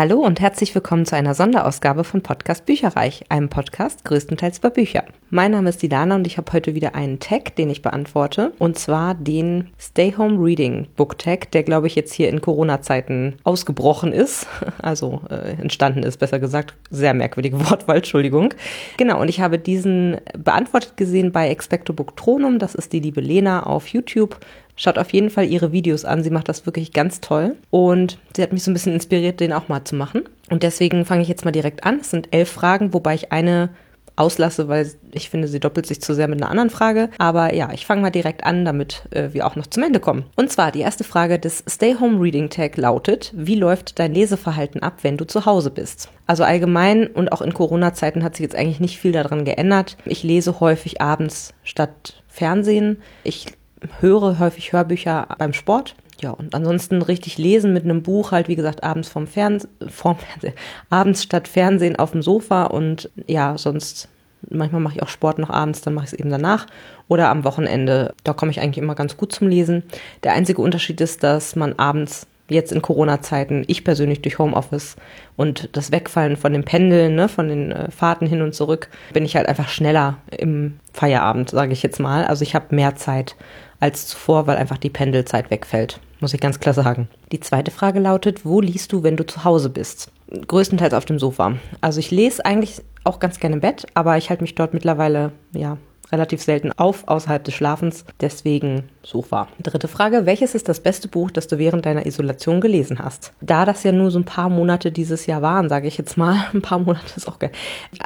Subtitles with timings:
[0.00, 5.04] Hallo und herzlich willkommen zu einer Sonderausgabe von Podcast Bücherreich, einem Podcast größtenteils über Bücher.
[5.28, 8.78] Mein Name ist Dilana und ich habe heute wieder einen Tag, den ich beantworte, und
[8.78, 14.14] zwar den Stay Home Reading Book Tag, der glaube ich jetzt hier in Corona-Zeiten ausgebrochen
[14.14, 14.46] ist,
[14.82, 16.74] also äh, entstanden ist, besser gesagt.
[16.88, 18.54] Sehr merkwürdige Wortwahl, Entschuldigung.
[18.96, 23.20] Genau, und ich habe diesen beantwortet gesehen bei Expecto Book Tronum, das ist die liebe
[23.20, 24.38] Lena auf YouTube.
[24.80, 26.22] Schaut auf jeden Fall ihre Videos an.
[26.22, 27.54] Sie macht das wirklich ganz toll.
[27.68, 30.22] Und sie hat mich so ein bisschen inspiriert, den auch mal zu machen.
[30.48, 31.98] Und deswegen fange ich jetzt mal direkt an.
[32.00, 33.68] Es sind elf Fragen, wobei ich eine
[34.16, 37.10] auslasse, weil ich finde, sie doppelt sich zu sehr mit einer anderen Frage.
[37.18, 40.24] Aber ja, ich fange mal direkt an, damit äh, wir auch noch zum Ende kommen.
[40.34, 44.82] Und zwar die erste Frage des Stay Home Reading Tag lautet, wie läuft dein Leseverhalten
[44.82, 46.08] ab, wenn du zu Hause bist?
[46.26, 49.98] Also allgemein und auch in Corona-Zeiten hat sich jetzt eigentlich nicht viel daran geändert.
[50.06, 53.02] Ich lese häufig abends statt Fernsehen.
[53.24, 53.46] Ich
[54.00, 55.94] höre häufig Hörbücher beim Sport.
[56.20, 60.18] Ja, und ansonsten richtig lesen mit einem Buch, halt wie gesagt, abends vom Fernsehen, vorm
[60.18, 60.52] Fernsehen,
[60.90, 64.08] abends statt Fernsehen auf dem Sofa und ja, sonst
[64.48, 66.66] manchmal mache ich auch Sport noch abends, dann mache ich es eben danach
[67.08, 68.14] oder am Wochenende.
[68.24, 69.82] Da komme ich eigentlich immer ganz gut zum Lesen.
[70.22, 74.96] Der einzige Unterschied ist, dass man abends jetzt in Corona-Zeiten, ich persönlich durch Homeoffice
[75.36, 79.24] und das Wegfallen von den Pendeln, ne, von den äh, Fahrten hin und zurück, bin
[79.24, 82.24] ich halt einfach schneller im Feierabend, sage ich jetzt mal.
[82.24, 83.36] Also ich habe mehr Zeit
[83.80, 86.00] als zuvor, weil einfach die Pendelzeit wegfällt.
[86.20, 87.08] Muss ich ganz klar sagen.
[87.32, 90.10] Die zweite Frage lautet, wo liest du, wenn du zu Hause bist?
[90.46, 91.56] Größtenteils auf dem Sofa.
[91.80, 95.32] Also ich lese eigentlich auch ganz gerne im Bett, aber ich halte mich dort mittlerweile,
[95.52, 95.78] ja,
[96.12, 98.04] relativ selten auf außerhalb des Schlafens.
[98.20, 99.48] Deswegen Sofa.
[99.62, 100.26] Dritte Frage.
[100.26, 103.32] Welches ist das beste Buch, das du während deiner Isolation gelesen hast?
[103.40, 106.46] Da das ja nur so ein paar Monate dieses Jahr waren, sage ich jetzt mal,
[106.52, 107.52] ein paar Monate ist auch geil,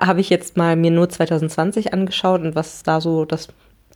[0.01, 3.49] habe ich jetzt mal mir nur 2020 angeschaut und was da so das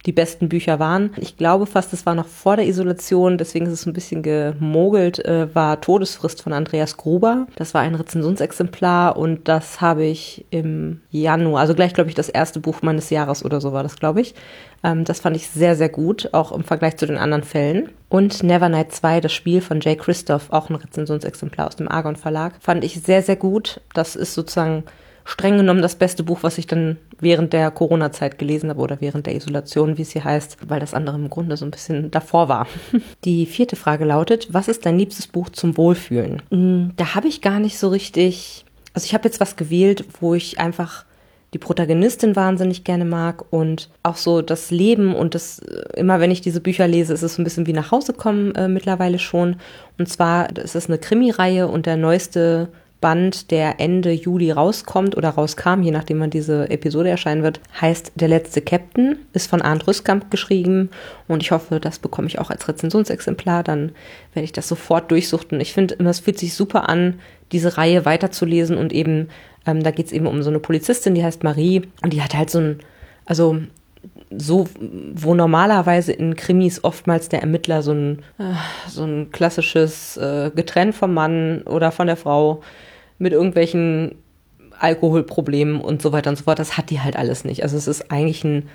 [0.09, 1.11] die besten Bücher waren.
[1.19, 5.23] Ich glaube fast, es war noch vor der Isolation, deswegen ist es ein bisschen gemogelt,
[5.23, 7.47] äh, war Todesfrist von Andreas Gruber.
[7.56, 12.31] Das war ein Rezensionsexemplar und das habe ich im Januar, also gleich glaube ich das
[12.31, 14.34] erste Buch meines Jahres oder so war das, glaube ich.
[14.83, 17.91] Ähm, das fand ich sehr, sehr gut, auch im Vergleich zu den anderen Fällen.
[18.08, 22.55] Und Nevernight 2, das Spiel von Jay Christoph, auch ein Rezensionsexemplar aus dem Argon Verlag,
[22.61, 23.83] fand ich sehr, sehr gut.
[23.92, 24.85] Das ist sozusagen
[25.28, 29.27] streng genommen das beste Buch, was ich dann während der Corona-Zeit gelesen habe oder während
[29.27, 32.48] der Isolation, wie es hier heißt, weil das andere im Grunde so ein bisschen davor
[32.48, 32.66] war.
[33.24, 36.40] Die vierte Frage lautet, was ist dein liebstes Buch zum Wohlfühlen?
[36.50, 40.34] Hm, da habe ich gar nicht so richtig, also ich habe jetzt was gewählt, wo
[40.34, 41.05] ich einfach
[41.52, 45.61] die Protagonistin wahnsinnig gerne mag und auch so das Leben und das
[45.94, 48.55] immer wenn ich diese Bücher lese, ist es so ein bisschen wie nach Hause kommen
[48.55, 49.56] äh, mittlerweile schon
[49.98, 52.68] und zwar ist es eine Krimireihe und der neueste
[53.01, 58.13] Band, der Ende Juli rauskommt oder rauskam, je nachdem wann diese Episode erscheinen wird, heißt
[58.17, 60.91] Der letzte Captain, ist von Arndt Rüskamp geschrieben
[61.29, 63.92] und ich hoffe, das bekomme ich auch als Rezensionsexemplar, dann
[64.35, 65.61] werde ich das sofort durchsuchten.
[65.61, 67.20] Ich finde, es fühlt sich super an,
[67.53, 69.29] diese Reihe weiterzulesen und eben,
[69.67, 72.35] ähm, da geht es eben um so eine Polizistin, die heißt Marie und die hat
[72.35, 72.79] halt so ein,
[73.27, 73.59] also
[74.31, 74.69] so,
[75.14, 78.55] wo normalerweise in Krimis oftmals der Ermittler so ein, äh,
[78.89, 82.63] so ein klassisches äh, getrennt vom Mann oder von der Frau
[83.19, 84.17] mit irgendwelchen
[84.79, 86.59] Alkoholproblemen und so weiter und so fort.
[86.59, 87.63] Das hat die halt alles nicht.
[87.63, 88.69] Also es ist eigentlich ein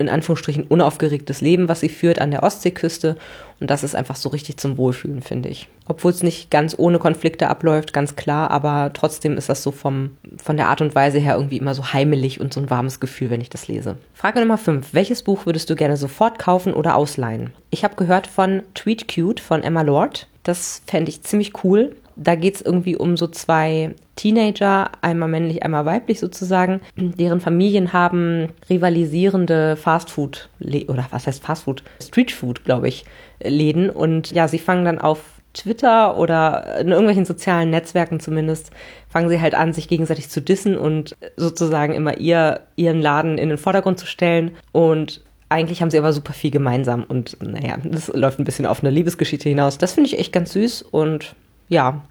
[0.00, 3.16] in Anführungsstrichen unaufgeregtes Leben, was sie führt an der Ostseeküste.
[3.60, 5.68] Und das ist einfach so richtig zum Wohlfühlen, finde ich.
[5.86, 10.16] Obwohl es nicht ganz ohne Konflikte abläuft, ganz klar, aber trotzdem ist das so vom,
[10.42, 13.30] von der Art und Weise her irgendwie immer so heimelig und so ein warmes Gefühl,
[13.30, 13.98] wenn ich das lese.
[14.14, 14.94] Frage Nummer 5.
[14.94, 17.52] Welches Buch würdest du gerne sofort kaufen oder ausleihen?
[17.70, 20.26] Ich habe gehört von Tweet Cute von Emma Lord.
[20.42, 25.62] Das fände ich ziemlich cool da geht es irgendwie um so zwei Teenager, einmal männlich,
[25.62, 30.50] einmal weiblich sozusagen, deren Familien haben rivalisierende Fastfood
[30.88, 31.82] oder was heißt Fastfood?
[32.02, 33.06] Streetfood, glaube ich,
[33.42, 35.22] Läden und ja, sie fangen dann auf
[35.54, 38.72] Twitter oder in irgendwelchen sozialen Netzwerken zumindest,
[39.08, 43.48] fangen sie halt an, sich gegenseitig zu dissen und sozusagen immer ihr, ihren Laden in
[43.48, 48.08] den Vordergrund zu stellen und eigentlich haben sie aber super viel gemeinsam und naja, das
[48.08, 49.78] läuft ein bisschen auf eine Liebesgeschichte hinaus.
[49.78, 51.34] Das finde ich echt ganz süß und
[51.70, 52.02] ja,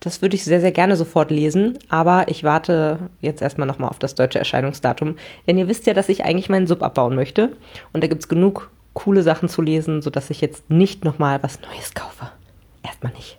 [0.00, 3.98] das würde ich sehr, sehr gerne sofort lesen, aber ich warte jetzt erstmal nochmal auf
[3.98, 5.16] das deutsche Erscheinungsdatum,
[5.46, 7.56] denn ihr wisst ja, dass ich eigentlich meinen Sub abbauen möchte
[7.92, 11.60] und da gibt es genug coole Sachen zu lesen, sodass ich jetzt nicht nochmal was
[11.60, 12.30] Neues kaufe.
[12.82, 13.38] Erstmal nicht.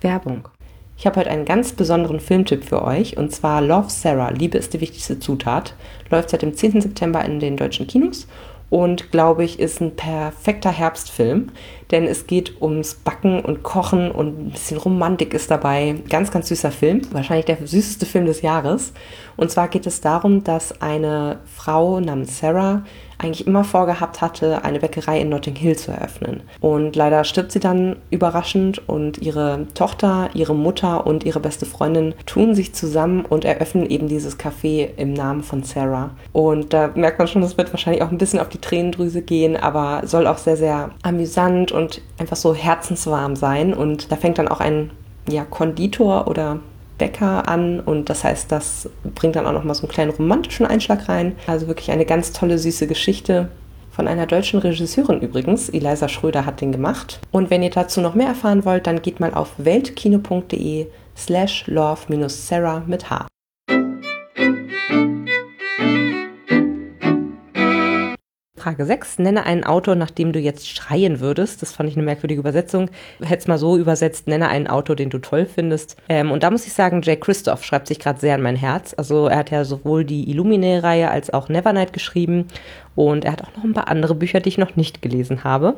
[0.00, 0.48] Werbung.
[0.96, 4.74] Ich habe heute einen ganz besonderen Filmtipp für euch und zwar Love Sarah, Liebe ist
[4.74, 5.74] die wichtigste Zutat.
[6.10, 6.80] Läuft seit dem 10.
[6.80, 8.26] September in den deutschen Kinos
[8.70, 11.48] und glaube ich, ist ein perfekter Herbstfilm,
[11.90, 15.96] denn es geht ums Backen und Kochen und ein bisschen Romantik ist dabei.
[16.08, 18.92] Ganz, ganz süßer Film, wahrscheinlich der süßeste Film des Jahres.
[19.36, 22.84] Und zwar geht es darum, dass eine Frau namens Sarah
[23.20, 26.42] eigentlich immer vorgehabt hatte, eine Bäckerei in Notting Hill zu eröffnen.
[26.60, 32.14] Und leider stirbt sie dann überraschend und ihre Tochter, ihre Mutter und ihre beste Freundin
[32.26, 36.10] tun sich zusammen und eröffnen eben dieses Café im Namen von Sarah.
[36.32, 39.56] Und da merkt man schon, das wird wahrscheinlich auch ein bisschen auf die Tränendrüse gehen,
[39.56, 43.74] aber soll auch sehr, sehr amüsant und einfach so herzenswarm sein.
[43.74, 44.90] Und da fängt dann auch ein
[45.28, 46.60] ja, Konditor oder
[47.00, 50.66] Bäcker an und das heißt, das bringt dann auch noch mal so einen kleinen romantischen
[50.66, 51.34] Einschlag rein.
[51.46, 53.48] Also wirklich eine ganz tolle, süße Geschichte.
[53.90, 57.18] Von einer deutschen Regisseurin übrigens, Eliza Schröder hat den gemacht.
[57.32, 60.86] Und wenn ihr dazu noch mehr erfahren wollt, dann geht mal auf weltkino.de
[61.16, 63.29] slash love-sarah mit H.
[68.60, 69.18] Frage 6.
[69.20, 71.62] Nenne einen Autor, nach dem du jetzt schreien würdest.
[71.62, 72.90] Das fand ich eine merkwürdige Übersetzung.
[73.20, 75.96] Hätte es mal so übersetzt, nenne einen Autor, den du toll findest.
[76.08, 78.94] Ähm, und da muss ich sagen, Jay Christoph schreibt sich gerade sehr an mein Herz.
[78.96, 82.48] Also er hat ja sowohl die Illuminae-Reihe als auch Nevernight geschrieben.
[82.94, 85.76] Und er hat auch noch ein paar andere Bücher, die ich noch nicht gelesen habe.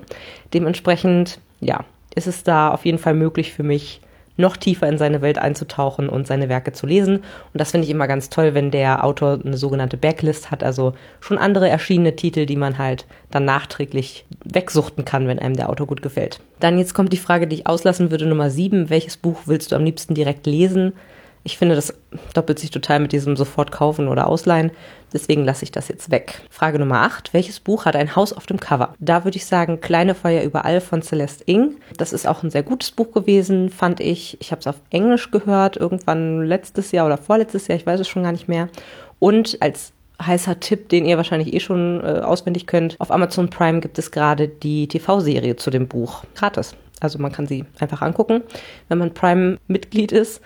[0.53, 1.85] Dementsprechend, ja,
[2.15, 4.01] ist es da auf jeden Fall möglich für mich,
[4.37, 7.17] noch tiefer in seine Welt einzutauchen und seine Werke zu lesen.
[7.17, 7.25] Und
[7.61, 11.39] das finde ich immer ganz toll, wenn der Autor eine sogenannte Backlist hat, also schon
[11.39, 16.03] andere erschienene Titel, die man halt dann nachträglich wegsuchten kann, wenn einem der Autor gut
[16.03, 16.41] gefällt.
[16.61, 18.91] Dann jetzt kommt die Frage, die ich auslassen würde, Nummer sieben.
[18.91, 20.93] Welches Buch willst du am liebsten direkt lesen?
[21.45, 21.93] Ich finde, das
[22.35, 24.71] doppelt sich total mit diesem sofort kaufen oder ausleihen.
[25.13, 26.41] Deswegen lasse ich das jetzt weg.
[26.51, 27.35] Frage Nummer 8.
[27.35, 28.95] Welches Buch hat ein Haus auf dem Cover?
[29.01, 31.77] Da würde ich sagen, Kleine Feuer überall von Celeste Ing.
[31.97, 34.41] Das ist auch ein sehr gutes Buch gewesen, fand ich.
[34.41, 38.09] Ich habe es auf Englisch gehört, irgendwann letztes Jahr oder vorletztes Jahr, ich weiß es
[38.09, 38.69] schon gar nicht mehr.
[39.19, 39.93] Und als
[40.25, 42.95] heißer Tipp, den ihr wahrscheinlich eh schon äh, auswendig könnt.
[43.01, 46.23] Auf Amazon Prime gibt es gerade die TV-Serie zu dem Buch.
[46.37, 46.77] Gratis.
[47.01, 48.43] Also man kann sie einfach angucken,
[48.89, 50.41] wenn man Prime-Mitglied ist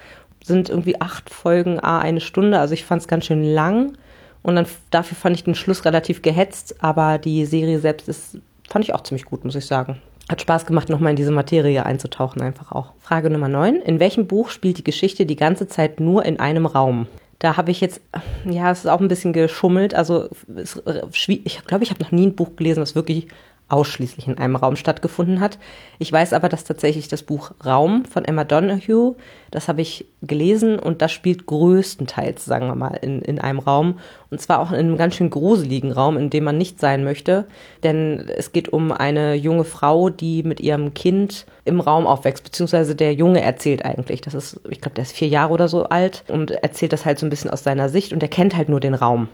[0.46, 2.58] sind irgendwie acht Folgen, a eine Stunde.
[2.58, 3.96] Also ich fand es ganz schön lang.
[4.42, 8.38] Und dann dafür fand ich den Schluss relativ gehetzt, aber die Serie selbst ist,
[8.68, 10.00] fand ich auch ziemlich gut, muss ich sagen.
[10.28, 12.92] Hat Spaß gemacht, nochmal in diese Materie einzutauchen, einfach auch.
[13.00, 13.76] Frage Nummer 9.
[13.76, 17.06] In welchem Buch spielt die Geschichte die ganze Zeit nur in einem Raum?
[17.38, 18.00] Da habe ich jetzt,
[18.44, 19.94] ja, es ist auch ein bisschen geschummelt.
[19.94, 20.80] Also, es,
[21.26, 23.28] ich glaube, ich habe noch nie ein Buch gelesen, das wirklich
[23.68, 25.58] ausschließlich in einem Raum stattgefunden hat.
[25.98, 29.16] Ich weiß aber, dass tatsächlich das Buch Raum von Emma Donoghue,
[29.50, 33.98] das habe ich gelesen und das spielt größtenteils, sagen wir mal, in, in einem Raum.
[34.30, 37.46] Und zwar auch in einem ganz schön gruseligen Raum, in dem man nicht sein möchte.
[37.82, 42.94] Denn es geht um eine junge Frau, die mit ihrem Kind im Raum aufwächst, beziehungsweise
[42.94, 44.20] der Junge erzählt eigentlich.
[44.20, 47.18] Das ist, ich glaube, der ist vier Jahre oder so alt und erzählt das halt
[47.18, 49.28] so ein bisschen aus seiner Sicht und er kennt halt nur den Raum.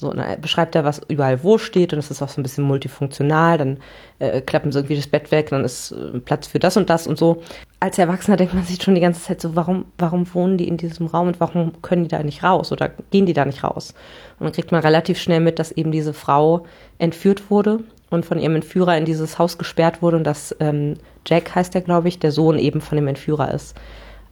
[0.00, 2.64] So, dann beschreibt er, was überall wo steht und es ist auch so ein bisschen
[2.64, 3.58] multifunktional.
[3.58, 3.78] Dann
[4.18, 7.06] äh, klappen sie irgendwie das Bett weg, dann ist äh, Platz für das und das
[7.06, 7.42] und so.
[7.80, 10.78] Als Erwachsener denkt man sich schon die ganze Zeit so, warum, warum wohnen die in
[10.78, 13.92] diesem Raum und warum können die da nicht raus oder gehen die da nicht raus?
[14.38, 16.64] Und dann kriegt man relativ schnell mit, dass eben diese Frau
[16.96, 20.94] entführt wurde und von ihrem Entführer in dieses Haus gesperrt wurde und dass ähm,
[21.26, 23.76] Jack heißt der, glaube ich, der Sohn eben von dem Entführer ist.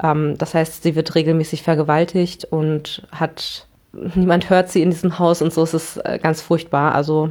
[0.03, 3.68] Ähm, das heißt, sie wird regelmäßig vergewaltigt und hat
[4.15, 6.95] niemand hört sie in diesem Haus und so ist es äh, ganz furchtbar.
[6.95, 7.31] Also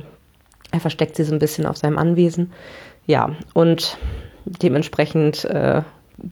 [0.72, 2.52] er versteckt sie so ein bisschen auf seinem Anwesen.
[3.06, 3.98] Ja, und
[4.46, 5.82] dementsprechend äh,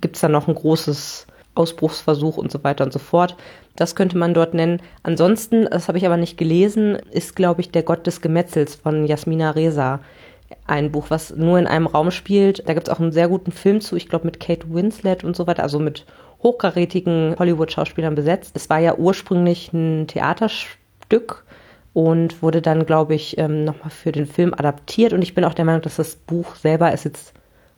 [0.01, 3.35] gibt es dann noch ein großes Ausbruchsversuch und so weiter und so fort.
[3.75, 4.81] Das könnte man dort nennen.
[5.03, 9.05] Ansonsten, das habe ich aber nicht gelesen, ist, glaube ich, Der Gott des Gemetzels von
[9.05, 9.99] Jasmina Reza.
[10.67, 12.67] Ein Buch, was nur in einem Raum spielt.
[12.67, 15.35] Da gibt es auch einen sehr guten Film zu, ich glaube mit Kate Winslet und
[15.35, 16.05] so weiter, also mit
[16.45, 18.55] hochkarätigen Hollywood-Schauspielern besetzt.
[18.55, 21.43] Es war ja ursprünglich ein Theaterstück
[21.93, 25.11] und wurde dann, glaube ich, ähm, nochmal für den Film adaptiert.
[25.11, 27.33] Und ich bin auch der Meinung, dass das Buch selber ist jetzt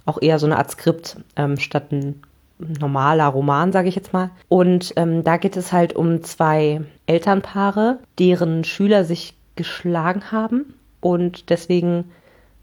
[0.05, 2.21] auch eher so eine Art Skript ähm, statt ein
[2.59, 4.31] normaler Roman, sage ich jetzt mal.
[4.49, 11.49] Und ähm, da geht es halt um zwei Elternpaare, deren Schüler sich geschlagen haben und
[11.49, 12.05] deswegen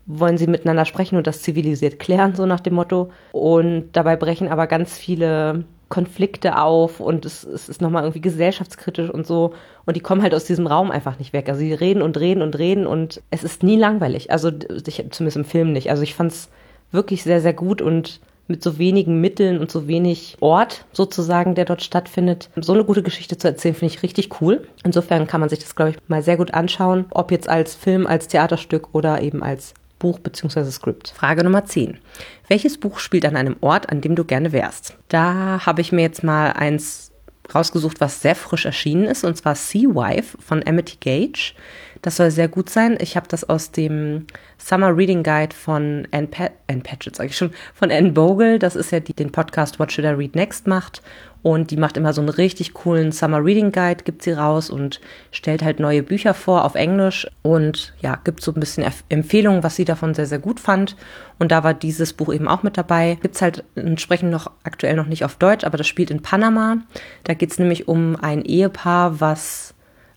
[0.07, 3.11] wollen sie miteinander sprechen und das zivilisiert klären, so nach dem Motto.
[3.33, 9.11] Und dabei brechen aber ganz viele Konflikte auf und es, es ist nochmal irgendwie gesellschaftskritisch
[9.11, 9.55] und so.
[9.87, 11.49] Und die kommen halt aus diesem Raum einfach nicht weg.
[11.49, 14.33] Also sie reden und reden und reden und es ist nie langweilig.
[14.33, 15.91] Also ich, zumindest im Film nicht.
[15.91, 16.49] Also ich fand es
[16.91, 21.65] wirklich sehr, sehr gut und mit so wenigen Mitteln und so wenig Ort sozusagen, der
[21.65, 24.67] dort stattfindet, so eine gute Geschichte zu erzählen, finde ich richtig cool.
[24.83, 28.05] Insofern kann man sich das, glaube ich, mal sehr gut anschauen, ob jetzt als Film,
[28.09, 29.75] als Theaterstück oder eben als
[30.05, 30.71] Buch bzw.
[30.71, 31.15] Skript.
[31.17, 31.97] Frage Nummer 10.
[32.49, 34.99] Welches Buch spielt an einem Ort, an dem du gerne wärst?
[35.09, 37.11] Da habe ich mir jetzt mal eins
[37.55, 41.55] rausgesucht, was sehr frisch erschienen ist, und zwar Sea Wife von Amity Gage.
[42.05, 42.99] Das soll sehr gut sein.
[43.01, 44.27] Ich habe das aus dem
[44.59, 48.59] Summer Reading Guide von Anne, pa Anne Patchett, sage ich schon, von Anne Bogle.
[48.59, 51.01] Das ist ja die, den Podcast What Should I Read Next macht.
[51.41, 55.01] Und die macht immer so einen richtig coolen Summer Reading Guide, gibt sie raus und
[55.31, 59.77] stellt halt neue Bücher vor auf Englisch und ja, gibt so ein bisschen Empfehlungen, was
[59.77, 60.97] sie davon sehr, sehr gut fand.
[61.39, 63.17] Und da war dieses Buch eben auch mit dabei.
[63.23, 66.77] Gibt's halt entsprechend noch aktuell noch nicht auf Deutsch, aber das spielt in Panama.
[67.25, 69.75] Da geht's nämlich um ein Ehepaar, was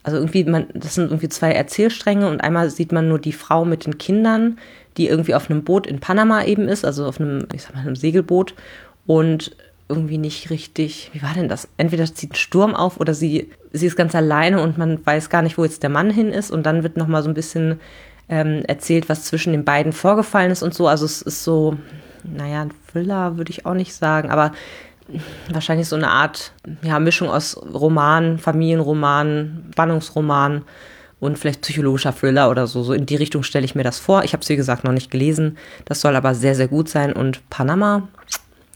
[0.07, 3.65] also irgendwie, man, das sind irgendwie zwei Erzählstränge und einmal sieht man nur die Frau
[3.65, 4.57] mit den Kindern,
[4.95, 7.81] die irgendwie auf einem Boot in Panama eben ist, also auf einem, ich sag mal,
[7.81, 8.53] einem Segelboot
[9.05, 9.57] und
[9.89, 11.67] irgendwie nicht richtig, wie war denn das?
[11.75, 15.41] Entweder zieht ein Sturm auf oder sie, sie ist ganz alleine und man weiß gar
[15.41, 17.81] nicht, wo jetzt der Mann hin ist und dann wird nochmal so ein bisschen
[18.29, 20.87] ähm, erzählt, was zwischen den beiden vorgefallen ist und so.
[20.87, 21.75] Also es ist so,
[22.23, 24.53] naja, ein Thriller würde ich auch nicht sagen, aber
[25.51, 30.63] wahrscheinlich so eine Art ja, Mischung aus Roman, Familienroman, Spannungsroman
[31.19, 32.83] und vielleicht psychologischer Thriller oder so.
[32.83, 34.23] So in die Richtung stelle ich mir das vor.
[34.23, 35.57] Ich habe es, wie gesagt, noch nicht gelesen.
[35.85, 37.13] Das soll aber sehr, sehr gut sein.
[37.13, 38.07] Und Panama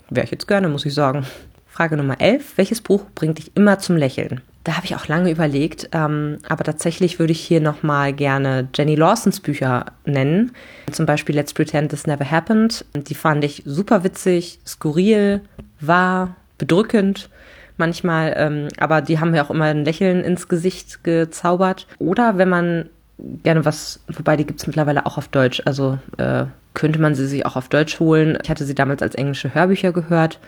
[0.09, 1.25] wäre ich jetzt gerne, muss ich sagen.
[1.67, 2.57] Frage Nummer 11.
[2.57, 4.41] Welches Buch bringt dich immer zum Lächeln?
[4.63, 8.95] Da habe ich auch lange überlegt, ähm, aber tatsächlich würde ich hier nochmal gerne Jenny
[8.95, 10.51] Lawsons Bücher nennen.
[10.91, 12.85] Zum Beispiel Let's Pretend This Never Happened.
[12.95, 15.41] Die fand ich super witzig, skurril,
[15.79, 17.29] wahr, bedrückend
[17.77, 21.87] manchmal, ähm, aber die haben mir auch immer ein Lächeln ins Gesicht gezaubert.
[21.97, 22.89] Oder wenn man
[23.43, 27.27] gerne was, wobei die gibt es mittlerweile auch auf Deutsch, also äh, könnte man sie
[27.27, 28.37] sich auch auf Deutsch holen.
[28.43, 30.39] Ich hatte sie damals als englische Hörbücher gehört.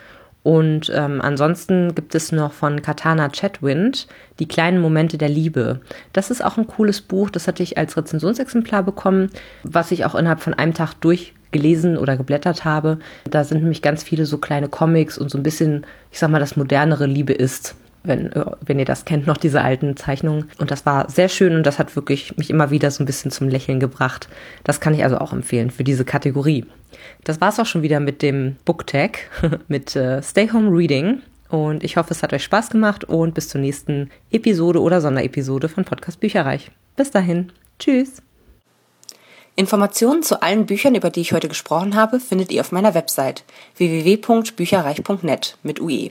[0.44, 4.06] Und ähm, ansonsten gibt es noch von Katana Chatwind
[4.38, 5.80] Die kleinen Momente der Liebe.
[6.12, 7.30] Das ist auch ein cooles Buch.
[7.30, 9.30] Das hatte ich als Rezensionsexemplar bekommen,
[9.64, 12.98] was ich auch innerhalb von einem Tag durchgelesen oder geblättert habe.
[13.28, 16.40] Da sind nämlich ganz viele so kleine Comics und so ein bisschen, ich sag mal,
[16.40, 17.74] das modernere Liebe ist
[18.04, 20.50] wenn, äh, wenn ihr das kennt, noch diese alten Zeichnungen.
[20.58, 23.30] Und das war sehr schön und das hat wirklich mich immer wieder so ein bisschen
[23.30, 24.28] zum Lächeln gebracht.
[24.62, 26.66] Das kann ich also auch empfehlen für diese Kategorie.
[27.24, 29.18] Das war's auch schon wieder mit dem Booktag,
[29.68, 31.22] mit äh, Stay Home Reading.
[31.48, 35.68] Und ich hoffe, es hat euch Spaß gemacht und bis zur nächsten Episode oder Sonderepisode
[35.68, 36.70] von Podcast Bücherreich.
[36.96, 37.52] Bis dahin.
[37.78, 38.22] Tschüss.
[39.56, 43.44] Informationen zu allen Büchern, über die ich heute gesprochen habe, findet ihr auf meiner Website
[43.76, 46.10] www.bücherreich.net mit UE.